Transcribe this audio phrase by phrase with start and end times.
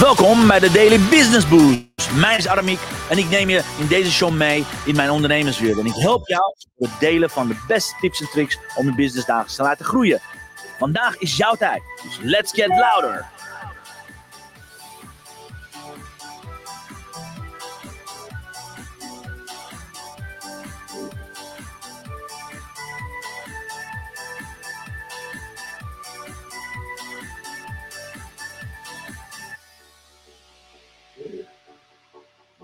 [0.00, 2.12] Welkom bij de Daily Business Boost.
[2.14, 2.78] Mijn is Aramiek
[3.08, 5.78] en ik neem je in deze show mee in mijn ondernemerswereld.
[5.78, 8.94] En ik help jou met het delen van de beste tips en tricks om je
[8.94, 10.20] business dagelijks te laten groeien.
[10.78, 13.26] Vandaag is jouw tijd, dus let's get louder.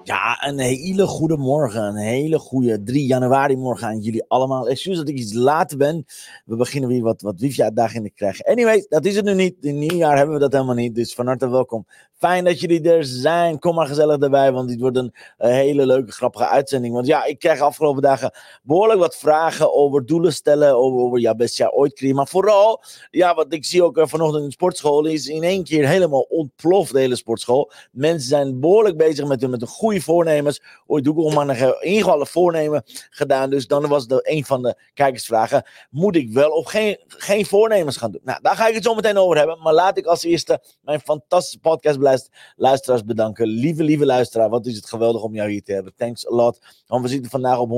[0.04, 1.82] Ja, een hele goede morgen.
[1.82, 4.68] Een hele goede 3 januari morgen aan jullie allemaal.
[4.68, 6.04] Excuus dat ik iets later ben.
[6.44, 8.44] We beginnen weer wat, wat wifi-uitdagingen te krijgen.
[8.44, 9.56] Anyway, dat is het nu niet.
[9.60, 10.94] In nieuwjaar hebben we dat helemaal niet.
[10.94, 11.86] Dus van harte welkom.
[12.22, 13.58] Fijn dat jullie er zijn.
[13.58, 16.94] Kom maar gezellig erbij, want dit wordt een, hele leuke, grappige uitzending.
[16.94, 18.32] Want ja, ik krijg afgelopen dagen
[18.62, 22.16] behoorlijk wat vragen over doelen stellen, over, over ja, best jaar ooit creëren.
[22.16, 25.64] Maar vooral, ja, wat ik zie ook eh, vanochtend in de sportschool, is in één
[25.64, 27.72] keer helemaal ontploft, de hele sportschool.
[27.92, 30.62] Mensen zijn behoorlijk bezig met, met een goede voornemens.
[30.86, 33.50] Ooit doe ik maar een ingevallen voornemen gedaan.
[33.50, 37.96] Dus dan was de, een van de kijkersvragen, moet ik wel of geen, geen voornemens
[37.96, 38.20] gaan doen?
[38.24, 39.58] Nou, daar ga ik het zo meteen over hebben.
[39.62, 43.46] Maar laat ik als eerste mijn fantastische podcast blijven luisteraars bedanken.
[43.46, 45.94] Lieve, lieve luisteraar, wat is het geweldig om jou hier te hebben.
[45.96, 46.58] Thanks a lot.
[46.86, 47.74] Want we zitten vandaag op 146.652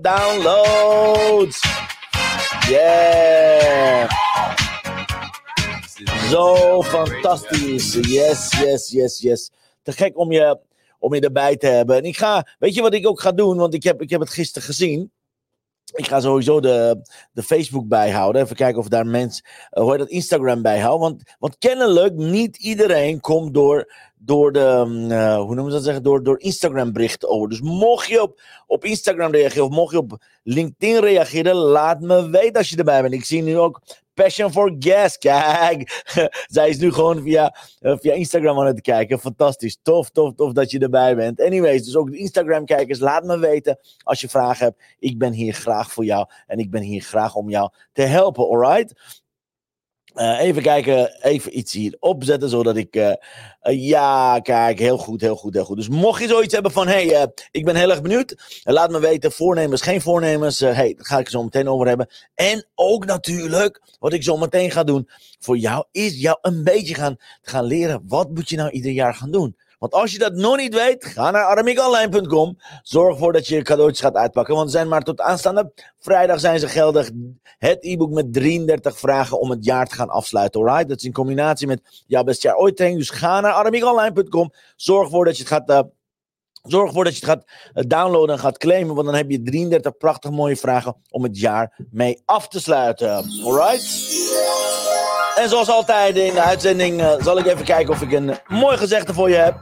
[0.00, 1.60] downloads.
[2.68, 4.10] Yeah.
[6.30, 7.94] Zo fantastisch.
[7.94, 9.50] Yes, yes, yes, yes.
[9.82, 10.58] Te gek om je,
[10.98, 11.96] om je erbij te hebben.
[11.96, 13.56] En ik ga, weet je wat ik ook ga doen?
[13.56, 15.12] Want ik heb, ik heb het gisteren gezien.
[15.94, 17.00] Ik ga sowieso de,
[17.32, 18.42] de Facebook bijhouden.
[18.42, 21.08] Even kijken of daar mensen, uh, hoe je dat, Instagram bijhouden.
[21.08, 26.02] Want, want kennelijk niet iedereen komt door, door de, uh, hoe noemen ze dat zeggen,
[26.02, 27.48] door, door Instagram berichten over.
[27.48, 32.30] Dus mocht je op, op Instagram reageren of mocht je op LinkedIn reageren, laat me
[32.30, 33.14] weten als je erbij bent.
[33.14, 33.80] Ik zie nu ook
[34.22, 35.18] Passion for Gas.
[35.18, 36.04] Kijk,
[36.56, 39.18] zij is nu gewoon via, uh, via Instagram aan het kijken.
[39.18, 39.78] Fantastisch.
[39.82, 41.40] Tof, tof, tof dat je erbij bent.
[41.40, 44.82] Anyways, dus ook de Instagram-kijkers, laat me weten als je vragen hebt.
[44.98, 48.44] Ik ben hier graag voor jou en ik ben hier graag om jou te helpen,
[48.44, 48.94] alright?
[50.14, 52.96] Uh, even kijken, even iets hier opzetten, zodat ik.
[52.96, 53.12] Uh,
[53.62, 55.76] uh, ja, kijk, heel goed, heel goed, heel goed.
[55.76, 58.60] Dus mocht je zoiets hebben van: hé, hey, ik ben heel erg benieuwd.
[58.64, 60.58] laat me weten, voornemens, geen voornemens.
[60.58, 62.08] Hé, hey, daar ga ik zo meteen over hebben.
[62.34, 66.94] En ook natuurlijk, wat ik zo meteen ga doen voor jou, is jou een beetje
[66.94, 68.02] gaan, gaan leren.
[68.06, 69.56] Wat moet je nou ieder jaar gaan doen?
[69.80, 72.58] Want als je dat nog niet weet, ga naar aramiekonline.com.
[72.82, 74.54] Zorg ervoor dat je cadeautjes gaat uitpakken.
[74.54, 77.10] Want ze zijn maar tot aanstaande vrijdag zijn ze geldig.
[77.58, 80.60] Het e-book met 33 vragen om het jaar te gaan afsluiten.
[80.60, 80.88] Alright?
[80.88, 83.00] Dat is in combinatie met jouw best jaar ooit training.
[83.02, 84.52] Dus ga naar aramiekonline.com.
[84.76, 85.70] Zorg ervoor dat je het gaat...
[85.70, 85.80] Uh,
[86.62, 89.42] Zorg ervoor dat je het gaat eh, downloaden en gaat claimen, want dan heb je
[89.42, 93.24] 33 prachtig mooie vragen om het jaar mee af te sluiten.
[93.44, 94.79] Alright?
[95.40, 98.76] En zoals altijd in de uitzending uh, zal ik even kijken of ik een mooi
[98.76, 99.58] gezegde voor je heb.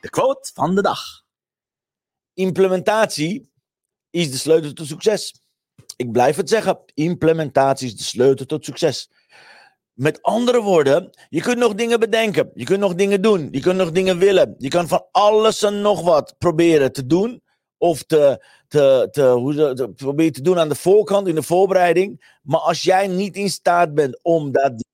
[0.00, 1.00] De quote van de dag.
[2.34, 3.52] Implementatie
[4.10, 5.42] is de sleutel tot succes.
[5.96, 6.78] Ik blijf het zeggen.
[6.94, 9.10] Implementatie is de sleutel tot succes.
[9.92, 12.50] Met andere woorden, je kunt nog dingen bedenken.
[12.54, 13.48] Je kunt nog dingen doen.
[13.50, 14.54] Je kunt nog dingen willen.
[14.58, 17.42] Je kan van alles en nog wat proberen te doen
[17.80, 22.38] of te, te, te, hoe, te, te doen aan de voorkant in de voorbereiding.
[22.42, 24.84] Maar als jij niet in staat bent om dat.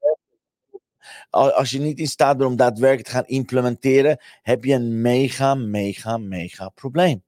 [1.31, 5.55] Als je niet in staat bent om daadwerkelijk te gaan implementeren, heb je een mega,
[5.55, 7.23] mega, mega probleem.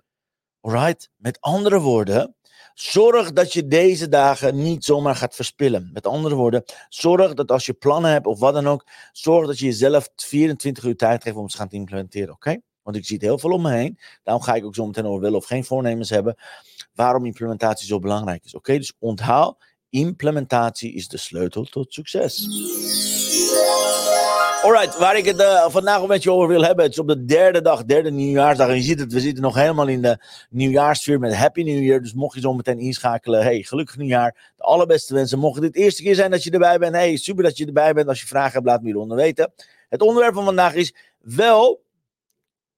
[0.61, 1.11] Alright?
[1.17, 2.37] Met andere woorden,
[2.75, 5.91] zorg dat je deze dagen niet zomaar gaat verspillen.
[5.93, 9.59] Met andere woorden, zorg dat als je plannen hebt of wat dan ook, zorg dat
[9.59, 12.35] je jezelf 24 uur tijd geeft om ze gaan implementeren.
[12.35, 12.57] Oké?
[12.89, 13.99] Want ik zie het heel veel om me heen.
[14.23, 16.37] Daarom ga ik ook zo meteen over willen of geen voornemens hebben.
[16.95, 18.55] Waarom implementatie zo belangrijk is.
[18.55, 19.57] Oké, dus onthoud,
[19.91, 22.49] implementatie is de sleutel tot succes.
[24.63, 26.85] Alright, waar ik het uh, vandaag met je over wil hebben.
[26.85, 28.69] Het is op de derde dag, derde nieuwjaarsdag.
[28.69, 32.03] En je ziet het, we zitten nog helemaal in de nieuwjaarsfeer met Happy New Year.
[32.03, 34.53] Dus mocht je zo meteen inschakelen, hey, gelukkig nieuwjaar.
[34.57, 35.39] De allerbeste wensen.
[35.39, 37.93] Mocht het de eerste keer zijn dat je erbij bent, hey, super dat je erbij
[37.95, 38.09] bent.
[38.09, 39.53] Als je vragen hebt, laat me hieronder weten.
[39.89, 41.87] Het onderwerp van vandaag is wel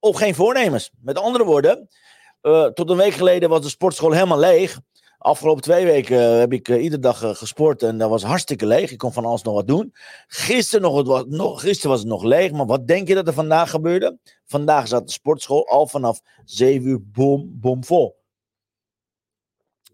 [0.00, 0.91] of geen voornemens.
[1.00, 1.88] Met andere woorden,
[2.43, 4.81] uh, tot een week geleden was de sportschool helemaal leeg.
[5.19, 8.91] Afgelopen twee weken eh, heb ik uh, iedere dag gesport en dat was hartstikke leeg.
[8.91, 9.94] Ik kon van alles nog wat doen.
[10.26, 13.32] Gisteren, nog, was, nog, gisteren was het nog leeg, maar wat denk je dat er
[13.32, 14.19] vandaag gebeurde?
[14.47, 18.19] Vandaag zat de sportschool al vanaf 7 uur bom, bom vol.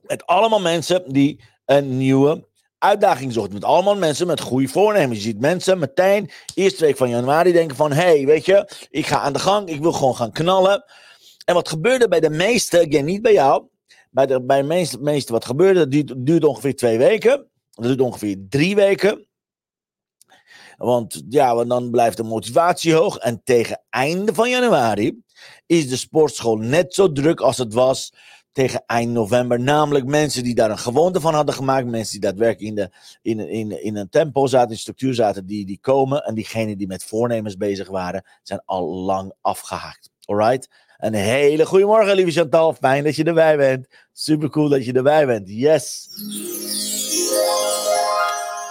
[0.02, 2.48] Met allemaal mensen die een nieuwe
[2.78, 3.52] uitdaging zocht.
[3.52, 5.18] Met allemaal mensen met goede voornemens.
[5.18, 7.92] Je ziet mensen meteen, eerste week van januari, denken van...
[7.92, 10.84] hey, weet je, ik ga aan de gang, ik wil gewoon gaan knallen.
[11.44, 13.64] En wat gebeurde bij de meeste, again, niet bij jou,
[14.10, 17.48] bij de, bij de meeste, meeste wat gebeurde, dat duurt, duurt ongeveer twee weken.
[17.70, 19.26] Dat duurt ongeveer drie weken.
[20.76, 23.16] Want ja, want dan blijft de motivatie hoog.
[23.16, 25.22] En tegen einde van januari
[25.66, 28.12] is de sportschool net zo druk als het was
[28.56, 29.60] tegen eind november.
[29.60, 31.86] Namelijk mensen die daar een gewoonte van hadden gemaakt.
[31.86, 32.90] Mensen die daadwerkelijk in, de,
[33.22, 36.24] in, in, in een tempo zaten, in structuur zaten, die, die komen.
[36.24, 40.10] En diegenen die met voornemens bezig waren, zijn al lang afgehaakt.
[40.24, 40.68] Alright?
[40.96, 42.74] Een hele goede morgen, lieve Chantal.
[42.74, 43.86] Fijn dat je erbij bent.
[44.12, 45.48] Super cool dat je erbij bent.
[45.48, 46.08] Yes.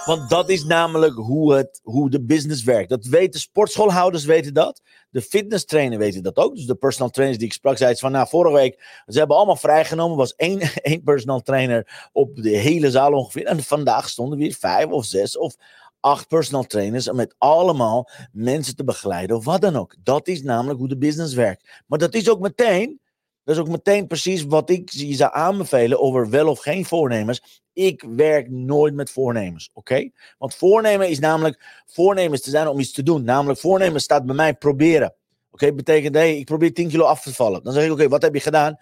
[0.06, 2.88] Want dat is namelijk hoe, het, hoe de business werkt.
[2.88, 4.82] Dat weten sportschoolhouders weten dat.
[5.10, 6.54] De fitness trainer weten dat ook.
[6.54, 9.56] Dus de personal trainers die ik sprak, zeiden van nou, vorige week, ze hebben allemaal
[9.56, 10.16] vrijgenomen.
[10.16, 13.46] was één, één personal trainer op de hele zaal ongeveer.
[13.46, 15.56] En vandaag stonden weer vijf of zes of
[16.00, 19.96] acht personal trainers om met allemaal mensen te begeleiden of wat dan ook.
[20.02, 21.68] Dat is namelijk hoe de business werkt.
[21.86, 23.00] Maar dat is ook meteen,
[23.46, 27.62] dat is ook meteen precies wat ik je zou aanbevelen over wel of geen voornemens.
[27.72, 30.10] Ik werk nooit met voornemens, oké?
[30.38, 33.24] Want voornemen is namelijk voornemens te zijn om iets te doen.
[33.24, 35.14] Namelijk voornemen staat bij mij proberen.
[35.50, 37.62] Oké, betekent, hé, hey, ik probeer 10 kilo af te vallen.
[37.62, 38.80] Dan zeg ik, oké, wat heb je gedaan?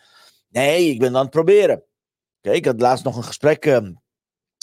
[0.49, 1.82] Nee, ik ben aan het proberen.
[2.43, 3.78] Oké, ik had laatst nog een gesprek uh,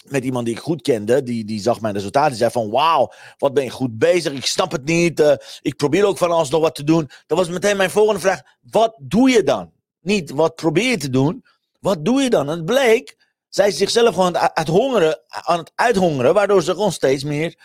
[0.07, 1.23] met iemand die ik goed kende.
[1.23, 2.29] Die, die zag mijn resultaten.
[2.29, 4.33] Die zei van, wauw, wat ben je goed bezig.
[4.33, 5.19] Ik snap het niet.
[5.19, 7.09] Uh, ik probeer ook van alles nog wat te doen.
[7.27, 8.41] Dat was meteen mijn volgende vraag.
[8.61, 9.71] Wat doe je dan?
[10.01, 11.45] Niet, wat probeer je te doen?
[11.79, 12.49] Wat doe je dan?
[12.49, 13.17] En het bleek
[13.49, 17.55] zij zichzelf gewoon aan het, hongeren, aan het uithongeren, waardoor ze gewoon steeds meer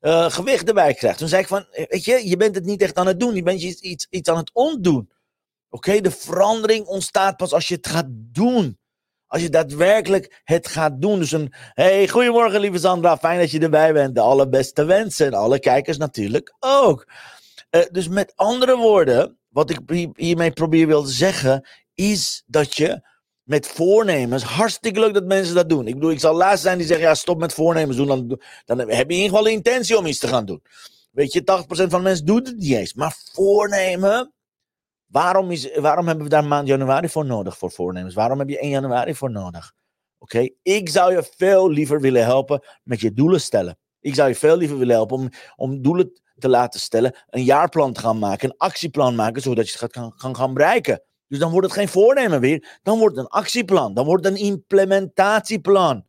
[0.00, 1.18] uh, gewicht erbij krijgt.
[1.18, 3.42] Toen zei ik van, weet je, je bent het niet echt aan het doen, je
[3.42, 5.10] bent iets, iets, iets aan het ontdoen.
[5.70, 8.78] Oké, de verandering ontstaat pas als je het gaat doen.
[9.26, 11.18] Als je daadwerkelijk het gaat doen.
[11.18, 14.14] Dus een, hey, goedemorgen lieve Sandra, fijn dat je erbij bent.
[14.14, 17.06] De allerbeste wensen en alle kijkers natuurlijk ook.
[17.76, 23.08] Uh, dus met andere woorden, wat ik hiermee probeer wil zeggen, is dat je
[23.42, 24.42] met voornemens.
[24.42, 25.86] Hartstikke leuk dat mensen dat doen.
[25.86, 28.06] Ik bedoel, ik zal laatst zijn die zeggen: ja, stop met voornemens doen.
[28.06, 30.62] Dan, dan heb je in ieder geval de intentie om iets te gaan doen.
[31.10, 32.94] Weet je, 80% van de mensen doet het niet eens.
[32.94, 34.30] Maar voornemen.
[35.06, 38.14] Waarom, is, waarom hebben we daar maand januari voor nodig voor voornemens?
[38.14, 39.72] Waarom heb je 1 januari voor nodig?
[40.18, 43.78] Oké, ik zou je veel liever willen helpen met je doelen stellen.
[44.00, 47.92] Ik zou je veel liever willen helpen om, om doelen te laten stellen, een jaarplan
[47.92, 51.02] te gaan maken, een actieplan maken, zodat je het gaat, kan gaan bereiken.
[51.28, 52.78] Dus dan wordt het geen voornemen weer.
[52.82, 53.94] Dan wordt het een actieplan.
[53.94, 56.04] Dan wordt het een implementatieplan.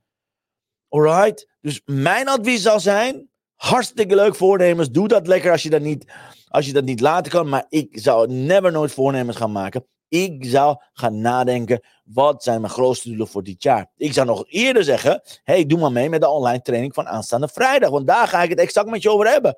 [0.89, 1.47] Alright?
[1.61, 4.89] Dus mijn advies zal zijn: hartstikke leuk voornemens.
[4.89, 6.11] Doe dat lekker als je dat niet,
[6.47, 7.49] als je dat niet laten kan.
[7.49, 9.85] Maar ik zou never nooit voornemens gaan maken.
[10.09, 13.91] Ik zou gaan nadenken: wat zijn mijn grootste doelen voor dit jaar?
[13.97, 17.47] Ik zou nog eerder zeggen: hey, doe maar mee met de online training van aanstaande
[17.47, 17.89] vrijdag.
[17.89, 19.57] Want daar ga ik het exact met je over hebben.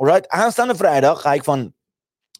[0.00, 0.28] Alright?
[0.28, 1.74] Aanstaande vrijdag ga ik van,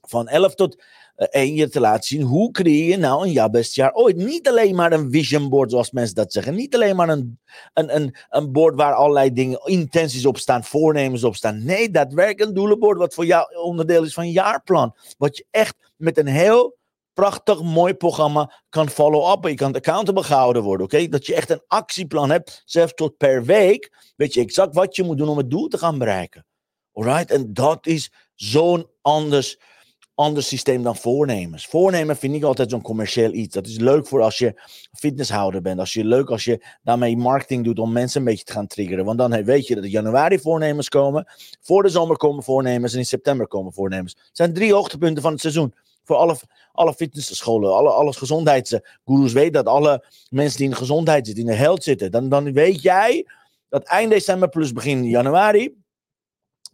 [0.08, 0.82] van 11 tot
[1.14, 4.16] en eh, je te laten zien hoe creëer je nou een jouw beste jaar ooit.
[4.16, 6.54] Niet alleen maar een vision board, zoals mensen dat zeggen.
[6.54, 7.38] Niet alleen maar een,
[7.72, 11.64] een, een, een board waar allerlei dingen, intenties op staan, voornemens op staan.
[11.64, 14.96] Nee, daadwerkelijk een doelenbord wat voor jou onderdeel is van een jaarplan.
[15.18, 16.76] Wat je echt met een heel
[17.12, 19.48] prachtig, mooi programma kan follow-up.
[19.48, 21.08] Je kan accountable gehouden worden, oké?
[21.08, 24.12] Dat je echt een actieplan hebt, zelfs tot per week.
[24.16, 26.44] Weet je exact wat je moet doen om het doel te gaan bereiken.
[27.00, 27.30] Alright?
[27.30, 29.58] En dat is zo'n anders
[30.14, 31.66] ander systeem dan voornemens.
[31.66, 33.54] Voornemen vind ik altijd zo'n commercieel iets.
[33.54, 34.60] Dat is leuk voor als je
[34.92, 35.78] fitnesshouder bent.
[35.78, 39.04] Als je leuk als je daarmee marketing doet om mensen een beetje te gaan triggeren.
[39.04, 41.26] Want dan weet je dat in januari voornemens komen.
[41.60, 44.12] Voor de zomer komen voornemens en in september komen voornemens.
[44.12, 45.74] Het zijn drie hoogtepunten van het seizoen.
[46.04, 46.36] Voor alle,
[46.72, 49.66] alle fitnessscholen, alle, alle gezondheidsgurus weten dat.
[49.66, 52.10] Alle mensen die in gezondheid zitten, in de health zitten.
[52.10, 53.26] Dan, dan weet jij
[53.68, 55.78] dat eind december plus begin januari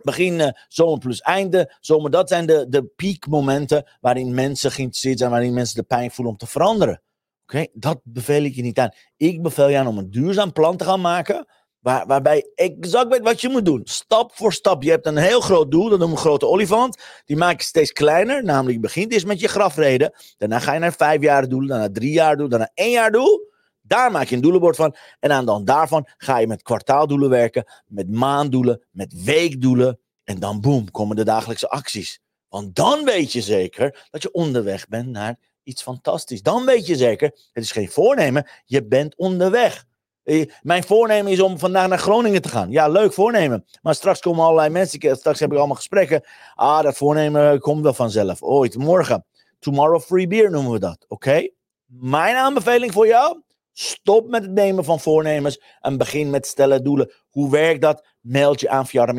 [0.03, 2.11] begin uh, zomer plus einde zomer.
[2.11, 6.39] Dat zijn de, de piekmomenten waarin mensen geïnteresseerd zijn, waarin mensen de pijn voelen om
[6.39, 7.03] te veranderen.
[7.43, 8.95] Oké, dat beveel ik je niet aan.
[9.17, 11.47] Ik beveel je aan om een duurzaam plan te gaan maken.
[11.79, 13.81] Waar, waarbij exact weet wat je moet doen.
[13.85, 14.83] Stap voor stap.
[14.83, 17.03] Je hebt een heel groot doel, dat noemen we een grote olifant.
[17.25, 18.45] Die maak je steeds kleiner.
[18.45, 20.13] Namelijk, je begint eerst met je grafreden.
[20.37, 23.55] Daarna ga je naar vijf jaar doel, daarna drie jaar doel, daarna één jaar doel.
[23.87, 24.97] Daar maak je een doelenbord van.
[25.21, 29.99] En aan dan daarvan ga je met kwartaaldoelen werken, met maanddoelen, met weekdoelen.
[30.25, 32.21] En dan boem, komen de dagelijkse acties.
[32.49, 36.43] Want dan weet je zeker dat je onderweg bent naar iets fantastisch.
[36.43, 39.85] Dan weet je zeker, het is geen voornemen, je bent onderweg.
[40.23, 42.71] Eh, mijn voornemen is om vandaag naar Groningen te gaan.
[42.71, 43.65] Ja, leuk voornemen.
[43.83, 46.25] Maar straks komen allerlei mensen, straks heb ik allemaal gesprekken.
[46.55, 48.43] Ah, dat voornemen komt wel vanzelf.
[48.43, 49.25] Ooit, morgen.
[49.59, 51.05] Tomorrow free beer noemen we dat.
[51.09, 51.49] Oké?
[51.87, 53.41] Mijn aanbeveling voor jou,
[53.79, 57.13] Stop met het nemen van voornemens en begin met stellen doelen.
[57.31, 58.07] Hoe werkt dat?
[58.21, 59.15] Meld je aan via.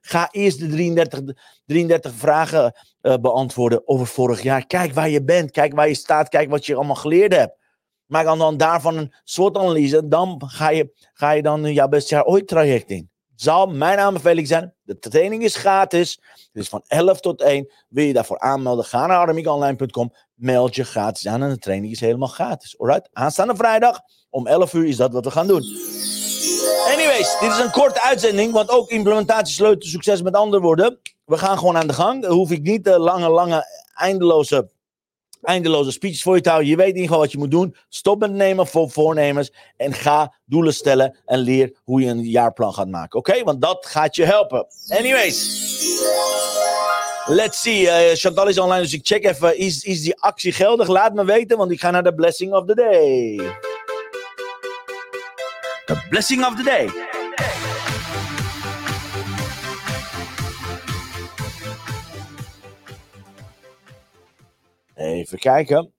[0.00, 1.20] Ga eerst de 33,
[1.66, 4.66] 33 vragen uh, beantwoorden over vorig jaar.
[4.66, 7.56] Kijk waar je bent, kijk waar je staat, kijk wat je allemaal geleerd hebt.
[8.06, 10.08] Maak dan, daarvan een soort analyse.
[10.08, 13.10] Dan ga je, ga je dan jouw beste jaar ooit traject in.
[13.36, 14.74] Zal mijn aanbeveling zijn.
[14.82, 16.20] De training is gratis.
[16.32, 17.72] Het is van 11 tot 1.
[17.88, 18.84] Wil je daarvoor aanmelden?
[18.84, 20.14] Ga naar armiekonline.com.
[20.34, 22.78] Meld je gratis aan en de training is helemaal gratis.
[22.78, 23.08] Alright?
[23.12, 24.00] Aanstaande vrijdag
[24.30, 25.62] om 11 uur is dat wat we gaan doen.
[26.92, 30.98] Anyways, dit is een korte uitzending, want ook implementatie sleutelt succes met andere woorden.
[31.24, 32.22] We gaan gewoon aan de gang.
[32.22, 33.64] Dan hoef ik niet de lange, lange,
[33.94, 34.70] eindeloze
[35.44, 36.70] eindeloze speeches voor je te houden.
[36.70, 37.76] Je weet in ieder geval wat je moet doen.
[37.88, 39.52] Stop met nemen voor voornemens.
[39.76, 41.16] En ga doelen stellen.
[41.26, 43.18] En leer hoe je een jaarplan gaat maken.
[43.18, 43.42] Oké?
[43.44, 44.66] Want dat gaat je helpen.
[44.88, 45.62] Anyways.
[47.26, 47.82] Let's see.
[47.82, 49.58] Uh, Chantal is online, dus ik check even.
[49.58, 50.88] Is, is die actie geldig?
[50.88, 53.36] Laat me weten, want ik ga naar de blessing of the day.
[55.84, 57.13] The blessing of the day.
[64.94, 65.92] Even kijken.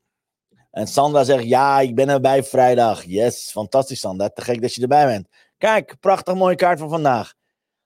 [0.71, 3.03] En Sandra zegt, ja, ik ben erbij vrijdag.
[3.03, 4.29] Yes, fantastisch Sandra.
[4.29, 5.27] Te gek dat je erbij bent.
[5.57, 7.33] Kijk, prachtig mooie kaart van vandaag.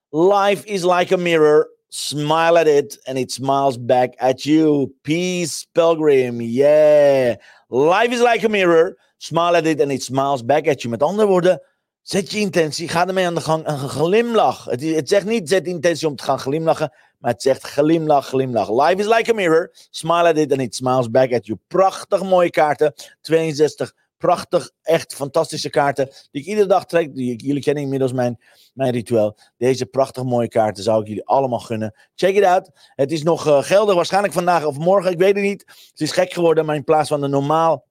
[0.10, 1.78] Life is like a mirror.
[1.88, 4.94] Smile at it and it smiles back at you.
[5.02, 6.42] Peace, pilgrim.
[6.42, 7.36] Yeah.
[7.68, 8.98] Life is like a mirror.
[9.18, 10.90] Smile at it and it smiles back at you.
[10.90, 11.62] Met andere woorden,
[12.02, 13.68] zet je intentie, ga ermee aan de gang.
[13.68, 14.66] Een glimlach.
[14.66, 16.94] Het, het zegt niet, zet intentie om te gaan glimlachen.
[17.18, 18.70] Maar het zegt glimlach, glimlach.
[18.70, 19.72] Life is like a mirror.
[19.90, 21.60] Smile at it and it smiles back at you.
[21.68, 22.94] Prachtig mooie kaarten.
[23.22, 26.10] 62 prachtig, echt fantastische kaarten.
[26.32, 27.12] Die ik iedere dag trek.
[27.14, 28.40] Jullie kennen inmiddels mijn,
[28.74, 29.38] mijn ritueel.
[29.58, 31.96] Deze prachtig mooie kaarten zou ik jullie allemaal gunnen.
[32.16, 32.70] Check it out.
[32.96, 35.12] Het is nog uh, geldig waarschijnlijk vandaag of morgen.
[35.12, 35.64] Ik weet het niet.
[35.90, 36.66] Het is gek geworden.
[36.66, 37.86] Maar in plaats van de normaal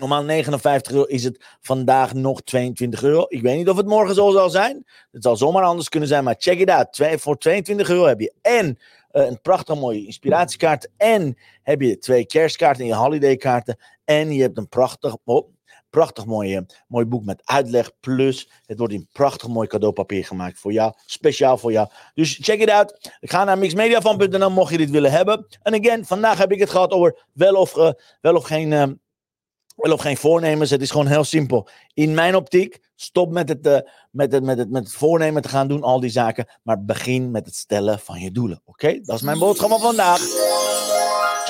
[0.00, 3.24] Normaal 59 euro is het vandaag nog 22 euro.
[3.28, 4.86] Ik weet niet of het morgen zo zal zijn.
[5.10, 7.20] Het zal zomaar anders kunnen zijn, maar check it out.
[7.20, 8.66] Voor 22 euro heb je en
[9.12, 10.88] uh, een prachtig mooie inspiratiekaart.
[10.96, 13.78] En heb je twee kerstkaarten en je holidaykaarten.
[14.04, 15.48] En je hebt een prachtig, oh,
[15.90, 17.90] prachtig mooi, mooi boek met uitleg.
[18.00, 20.92] Plus, het wordt in prachtig mooi cadeaupapier gemaakt voor jou.
[21.06, 21.88] Speciaal voor jou.
[22.14, 23.10] Dus check it out.
[23.20, 25.46] Ga naar mixmediafan.nl mocht je dit willen hebben.
[25.62, 27.90] En again, vandaag heb ik het gehad over wel of, uh,
[28.20, 28.70] wel of geen...
[28.70, 28.82] Uh,
[29.82, 30.70] wel of geen voornemens.
[30.70, 31.68] Het is gewoon heel simpel.
[31.94, 33.78] In mijn optiek, stop met het, uh,
[34.10, 36.46] met het, met het, met het voornemen te gaan doen, al die zaken.
[36.62, 38.62] Maar begin met het stellen van je doelen.
[38.64, 39.00] Oké?
[39.00, 40.20] Dat is mijn boodschap van vandaag.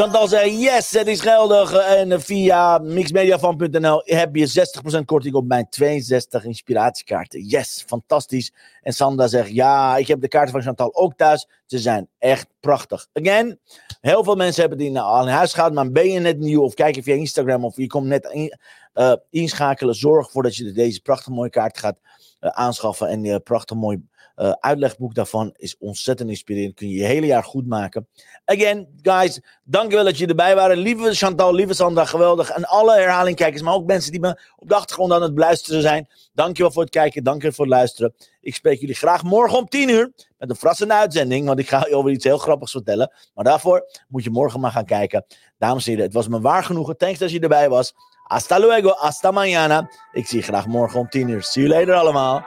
[0.00, 1.73] Chantal zei, yes, het is geldig.
[1.73, 7.45] En via mixmediafan.nl heb je 60% korting op mijn 62 inspiratiekaarten.
[7.45, 8.52] Yes, fantastisch.
[8.83, 11.49] En Sandra zegt, ja, ik heb de kaarten van Chantal ook thuis.
[11.66, 13.07] Ze zijn echt prachtig.
[13.12, 13.59] Again,
[14.00, 16.75] heel veel mensen hebben die al in huis gehad, maar ben je net nieuw of
[16.75, 18.52] kijk je via Instagram of je komt net
[18.95, 19.95] uh, inschakelen.
[19.95, 21.99] Zorg ervoor dat je deze prachtig mooie kaart gaat
[22.40, 24.09] uh, aanschaffen en je prachtig mooi
[24.40, 26.75] uh, uitlegboek daarvan is ontzettend inspirerend.
[26.75, 28.09] Kun je je hele jaar goed maken.
[28.44, 30.78] Again, guys, dankjewel dat je erbij waren.
[30.78, 32.50] Lieve Chantal, lieve Sandra, geweldig.
[32.50, 36.09] En alle herhalingkijkers, maar ook mensen die me op de achtergrond aan het beluisteren zijn.
[36.32, 38.14] Dankjewel voor het kijken, dankjewel voor het luisteren.
[38.40, 41.47] Ik spreek jullie graag morgen om 10 uur met een verrassende uitzending.
[41.47, 43.12] Want ik ga je over iets heel grappigs vertellen.
[43.35, 45.25] Maar daarvoor moet je morgen maar gaan kijken.
[45.59, 46.97] Dames en heren, het was me waar genoegen.
[46.97, 47.94] Thanks dat je erbij was.
[48.23, 49.88] Hasta luego, hasta mañana.
[50.12, 51.42] Ik zie je graag morgen om 10 uur.
[51.42, 52.47] See you later allemaal.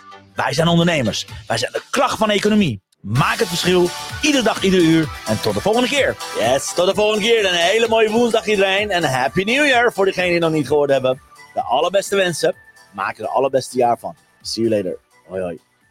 [0.43, 1.25] wij zijn ondernemers.
[1.47, 2.81] Wij zijn de kracht van de economie.
[3.01, 3.89] Maak het verschil,
[4.21, 5.09] iedere dag, ieder uur.
[5.27, 6.15] En tot de volgende keer.
[6.39, 7.45] Yes, tot de volgende keer.
[7.45, 8.89] En een hele mooie woensdag iedereen.
[8.89, 11.21] En Happy New Year voor degenen die nog niet gehoord hebben.
[11.53, 12.55] De allerbeste wensen.
[12.93, 14.15] Maak er de allerbeste jaar van.
[14.41, 14.97] See you later.
[15.27, 15.70] Hoi hoi.